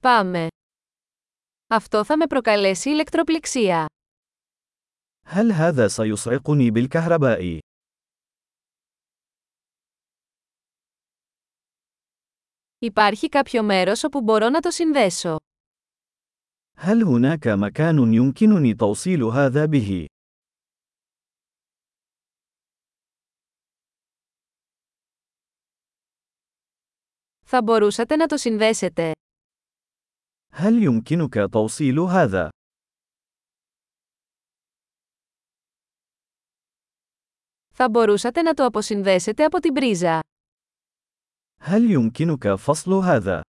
Πάμε. 0.00 0.46
Αυτό 1.66 2.04
θα 2.04 2.16
με 2.16 2.26
προκαλέσει 2.26 2.90
ηλεκτροπληξία. 2.90 3.86
هل 5.24 5.52
هذا 5.52 5.88
سيصعقني 5.88 6.70
بالكهرباء؟ 6.70 7.58
Υπάρχει 12.78 13.28
κάποιο 13.28 13.62
μέρος 13.62 14.04
όπου 14.04 14.20
μπορώ 14.20 14.48
να 14.48 14.60
το 14.60 14.70
συνδέσω. 14.70 15.36
هل 16.76 17.02
هناك 17.02 17.46
مكان 17.46 18.12
يمكنني 18.12 18.74
توصيل 18.74 19.22
هذا 19.22 19.66
به؟ 19.66 20.06
Θα 27.44 27.62
μπορούσατε 27.62 28.16
να 28.16 28.26
το 28.26 28.36
συνδέσετε. 28.36 29.12
هل 30.57 30.83
يمكنك 30.83 31.33
توصيل 31.51 31.99
هذا؟ 31.99 32.49
Θα 37.75 37.89
μπορούσατε 37.89 38.41
να 38.41 38.53
το 38.53 38.65
αποσυνδέσετε 38.65 39.43
από 39.45 39.59
την 39.59 39.73
πρίζα. 39.73 40.19
هل 41.59 41.91
يمكنك 41.91 42.55
فصل 42.55 42.93
هذا؟ 42.93 43.41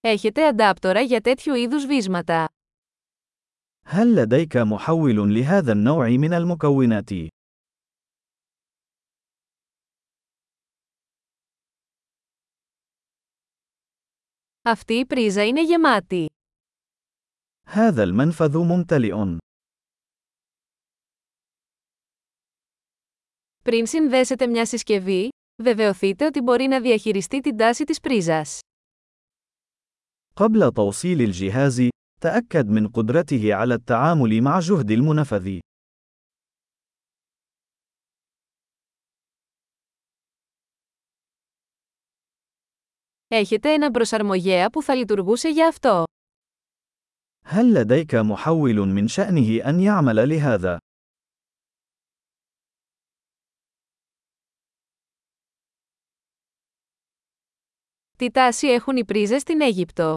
Έχετε 0.00 0.46
αντάπτορα 0.46 1.00
για 1.00 1.20
τέτοιου 1.20 1.54
είδους 1.54 1.86
βίσματα. 1.86 2.48
هل 3.86 4.14
لديك 4.14 4.56
محول 4.56 5.34
لهذا 5.34 5.72
النوع 5.72 6.08
من 6.08 6.32
المكونات؟ 6.32 7.10
Αυτή 14.66 14.94
η 14.94 15.06
πρίζα 15.06 15.44
είναι 15.46 15.64
γεμάτη. 15.64 16.26
هذا 17.64 18.02
المنفذ 18.02 18.58
ممتلئ. 18.58 19.12
Πριν 23.62 23.86
συνδέσετε 23.86 24.46
μια 24.46 24.66
συσκευή, 24.66 25.28
βεβαιωθείτε 25.62 26.24
ότι 26.26 26.40
μπορεί 26.40 26.66
να 26.66 26.80
διαχειριστεί 26.80 27.40
την 27.40 27.56
τάση 27.56 27.84
της 27.84 28.00
πρίζας. 28.00 28.58
قبل 30.34 30.72
توصيل 30.72 31.20
الجهاز، 31.20 31.88
تأكد 32.20 32.68
من 32.68 32.88
قدرته 32.88 33.54
على 33.54 33.74
التعامل 33.74 34.42
مع 34.42 34.58
جهد 34.58 34.90
المنفذ. 34.90 35.58
Έχετε 43.28 43.72
έναν 43.72 43.90
προσαρμογέα 43.90 44.70
που 44.70 44.82
θα 44.82 44.94
λειτουργούσε 44.94 45.48
για 45.48 45.68
αυτό. 45.68 46.04
هل 47.44 47.74
لديك 47.74 48.14
محول 48.14 48.76
من 48.88 49.08
شأنه 49.08 49.68
أن 49.68 49.80
يعمل 49.80 50.28
لهذا؟ 50.28 50.78
Τι 58.16 58.30
τάση 58.30 58.66
έχουν 58.66 58.96
οι 58.96 59.04
πρίζες 59.04 59.40
στην 59.40 59.60
Αίγυπτο. 59.60 60.14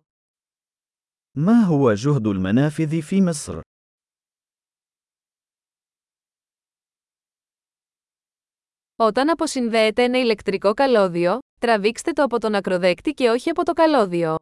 ما 1.38 1.64
هو 1.64 1.94
جهد 1.94 2.28
المنافذ 2.28 3.02
في 3.02 3.22
مصر؟ 3.22 3.60
Όταν 9.00 9.30
αποσυνδέετε 9.30 10.04
ένα 10.04 10.20
ηλεκτρικό 10.20 10.74
καλώδιο, 10.74 11.40
τραβήξτε 11.60 12.12
το 12.12 12.24
από 12.24 12.40
τον 12.40 12.56
ακροδέκτη 12.56 13.12
και 13.12 13.30
όχι 13.30 13.50
από 13.50 13.64
το 13.64 13.74
καλώδιο. 13.74 14.36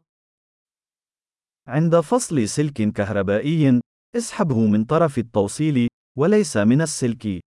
عند 1.66 2.00
فصل 2.00 2.48
سلك 2.48 2.92
كهربائي، 2.92 3.80
اسحبه 4.16 4.68
من 4.68 4.86
طرف 4.86 5.18
التوصيل، 5.18 5.88
وليس 6.18 6.56
من 6.56 6.81
السلك. 6.81 7.40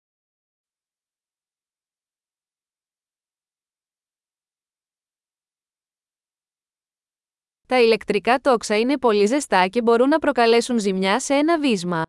Τα 7.67 7.81
ηλεκτρικά 7.81 8.39
τόξα 8.39 8.79
είναι 8.79 8.99
πολύ 8.99 9.27
ζεστά 9.27 9.69
και 9.69 9.83
μπορούν 9.83 10.09
να 10.09 10.19
προκαλέσουν 10.19 10.79
ζημιά 10.79 11.21
σε 11.21 11.35
ένα 11.35 11.61
βίσμα. 11.61 12.03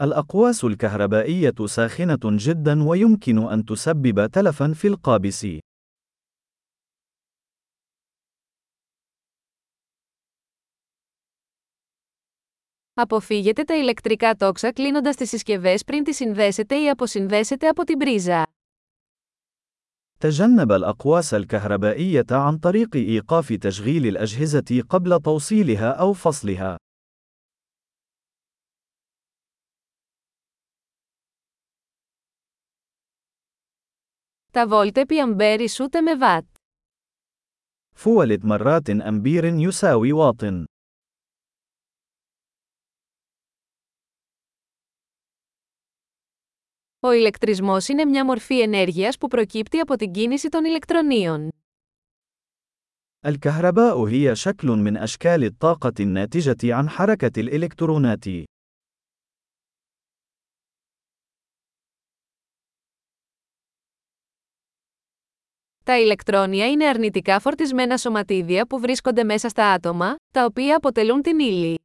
الأقواس 0.00 0.64
الكهربائية 0.64 1.54
ساخنة 1.64 2.18
جدا 2.24 2.82
ويمكن 2.82 3.38
أن 3.38 3.64
تسبب 3.64 4.26
تلفا 4.26 4.72
في 4.72 4.88
القابس. 4.88 5.46
Αποφύγετε 12.94 13.64
τα 13.64 13.76
ηλεκτρικά 13.76 14.34
τόξα 14.34 14.72
κλείνοντας 14.72 15.16
τις 15.16 15.28
συσκευές 15.28 15.84
πριν 15.84 16.04
τις 16.04 16.16
συνδέσετε 16.16 16.82
ή 16.82 16.88
αποσυνδέσετε 16.88 17.68
από 17.68 17.84
την 17.84 17.98
πρίζα. 17.98 18.42
تجنب 20.18 20.72
الأقواس 20.72 21.34
الكهربائية 21.34 22.26
عن 22.30 22.58
طريق 22.58 22.96
إيقاف 22.96 23.52
تشغيل 23.52 24.06
الأجهزة 24.06 24.82
قبل 24.88 25.20
توصيلها 25.20 25.90
أو 25.90 26.12
فصلها. 26.12 26.76
Τα 34.52 34.66
βόλτ 34.66 34.96
επί 34.96 35.20
αμπέρ 35.20 35.60
ισούται 35.60 36.00
με 36.00 36.16
βάτ. 36.16 36.44
فولت 37.96 38.44
مرات 38.44 38.90
أمبير 38.90 39.44
يساوي 39.44 40.12
واط. 40.12 40.42
Ο 47.00 47.10
ηλεκτρισμός 47.12 47.88
είναι 47.88 48.04
μια 48.04 48.24
μορφή 48.24 48.60
ενέργειας 48.60 49.18
που 49.18 49.28
προκύπτει 49.28 49.78
από 49.78 49.96
την 49.96 50.12
κίνηση 50.12 50.48
των 50.48 50.64
ηλεκτρονίων. 50.64 51.48
الكهرباء 53.26 54.04
هي 54.04 54.34
شكل 54.34 54.68
من 54.68 54.96
أشكال 54.96 55.44
الطاقة 55.44 55.92
الناتجة 56.00 56.74
عن 56.74 56.88
حركة 56.88 57.40
الإلكترونات. 57.40 58.24
Τα 65.84 65.98
ηλεκτρόνια 65.98 66.70
είναι 66.70 66.86
αρνητικά 66.86 67.40
φορτισμένα 67.40 67.96
σωματίδια 67.96 68.66
που 68.66 68.78
βρίσκονται 68.78 69.24
μέσα 69.24 69.48
στα 69.48 69.72
άτομα, 69.72 70.16
τα 70.32 70.44
οποία 70.44 70.76
αποτελούν 70.76 71.22
την 71.22 71.38
ύλη. 71.38 71.78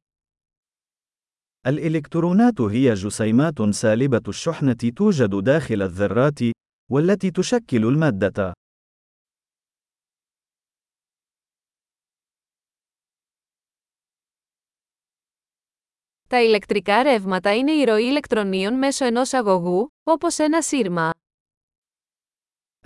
الإلكترونات 1.66 2.60
هي 2.60 2.92
جسيمات 2.92 3.62
سالبة 3.70 4.22
الشحنة 4.28 4.76
توجد 4.94 5.42
داخل 5.42 5.82
الذرات، 5.82 6.38
والتي 6.92 7.30
تشكل 7.30 7.84
المادة. 7.84 8.52
Τα 16.28 16.42
ηλεκτρικά 16.42 17.02
ρεύματα 17.02 17.56
είναι 17.56 17.72
η 17.72 17.84
ροή 17.84 18.04
ηλεκτρονίων 18.04 18.74
μέσω 18.74 19.04
ενός 19.04 19.32
αγωγού, 19.32 19.88
όπως 20.04 20.38
ένα 20.38 20.62
σύρμα. 20.62 21.10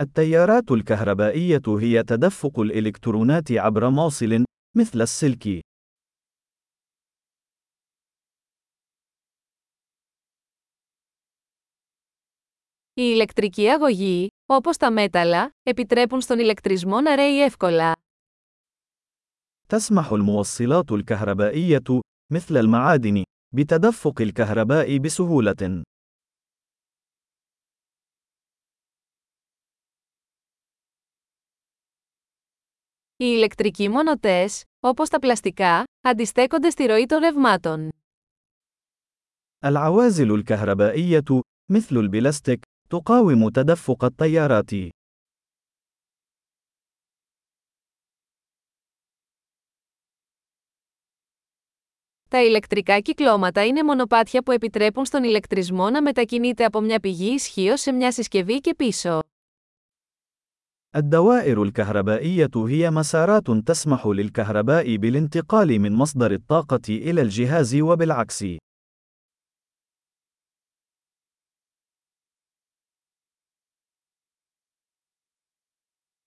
التيارات 0.00 0.70
الكهربائية 0.70 1.62
هي 1.66 2.02
تدفق 2.02 2.60
الإلكترونات 2.60 3.52
عبر 3.52 3.90
موصل، 3.90 4.44
مثل 4.76 5.00
السلك. 5.00 5.46
Οι 12.94 13.02
ηλεκτρικοί 13.14 13.68
αγωγοί, 13.68 14.28
όπως 14.46 14.76
τα 14.76 14.90
μέταλλα, 14.90 15.50
επιτρέπουν 15.62 16.20
στον 16.20 16.38
ηλεκτρισμό 16.38 17.00
να 17.00 17.14
ρέει 17.14 17.42
εύκολα. 17.42 17.92
تسمح 19.68 20.12
الموصلات 20.12 20.92
الكهربائية، 20.92 22.00
مثل 22.32 22.56
المعادن، 22.56 23.22
بتدفق 23.54 24.20
الكهرباء 24.20 24.98
بسهولة. 24.98 25.82
Οι 33.22 33.24
ηλεκτρικοί 33.36 33.88
μονοτές, 33.88 34.62
όπως 34.80 35.08
τα 35.08 35.18
πλαστικά, 35.18 35.84
αντιστέκονται 36.00 36.70
στη 36.70 36.86
ροή 36.86 37.06
των 37.06 37.18
ρευμάτων. 37.18 37.88
العوازل 39.64 40.30
الكهربائية، 40.30 41.24
مثل 41.70 41.96
البلاستيك، 41.96 42.62
تقاوم 42.88 43.48
تدفق 43.48 44.04
التيارات. 44.04 44.70
Τα 52.28 52.42
ηλεκτρικά 52.42 53.00
κυκλώματα 53.00 53.66
είναι 53.66 53.82
μονοπάτια 53.82 54.42
που 54.42 54.50
επιτρέπουν 54.52 55.04
στον 55.04 55.24
ηλεκτρισμό 55.24 55.90
να 55.90 56.02
μετακινείται 56.02 56.64
από 56.64 56.80
μια 56.80 57.00
πηγή 57.00 57.34
ισχύω 57.34 57.76
σε 57.76 57.92
μια 57.92 58.12
συσκευή 58.12 58.60
και 58.60 58.74
πίσω. 58.74 59.20
الدوائر 60.96 61.62
الكهربائية 61.62 62.50
هي 62.56 62.90
مسارات 62.90 63.50
تسمح 63.50 64.06
للكهرباء 64.06 64.96
بالانتقال 64.96 65.80
من 65.80 65.92
مصدر 65.92 66.32
الطاقة 66.32 66.88
إلى 66.88 67.20
الجهاز 67.20 67.74
وبالعكس. 67.80 68.44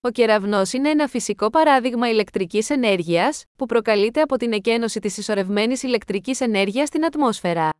Ο 0.04 0.10
κεραυνός 0.10 0.72
είναι 0.72 0.90
ένα 0.90 1.06
φυσικό 1.06 1.50
παράδειγμα 1.50 2.10
ηλεκτρικής 2.10 2.70
ενέργειας, 2.70 3.44
που 3.56 3.66
προκαλείται 3.66 4.20
από 4.20 4.36
την 4.36 4.52
εκένωση 4.52 5.00
της 5.00 5.12
συσσωρευμένης 5.12 5.82
ηλεκτρικής 5.82 6.40
ενέργειας 6.40 6.88
στην 6.88 7.04
ατμόσφαιρα. 7.04 7.70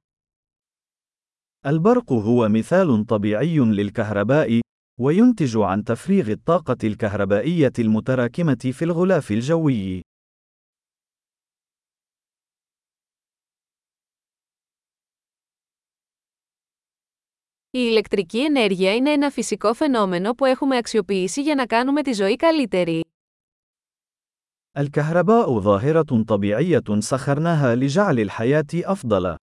البرق 1.66 2.12
هو 2.12 2.48
مثال 2.48 3.04
طبيعي 3.06 3.58
للكهرباء، 3.58 4.58
وينتج 5.00 5.56
عن 5.56 5.84
تفريغ 5.84 6.30
الطاقة 6.30 6.76
الكهربائية 6.84 7.72
المتراكمة 7.78 8.70
في 8.72 8.82
الغلاف 8.84 9.30
الجوي. 9.30 10.02
Η 17.74 17.80
ηλεκτρική 17.90 18.44
ενέργεια 18.44 18.94
είναι 18.94 19.10
ένα 19.10 19.30
φυσικό 19.30 19.74
φαινόμενο 19.74 20.34
που 20.34 20.44
έχουμε 20.44 20.76
αξιοποιήσει 20.76 21.42
για 21.42 21.54
να 21.54 21.66
κάνουμε 21.66 22.02
τη 22.02 22.12
ζωή 22.12 22.36
καλύτερη. 22.36 23.04
الكهرباء 24.78 25.58
ظاهرة 25.58 26.24
طبيعية 26.26 26.82
سخرناها 26.98 27.74
لجعل 27.74 28.18
الحياة 28.18 28.66
أفضل. 28.74 29.36